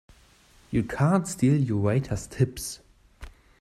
[0.71, 2.79] You can't steal your waiters' tips!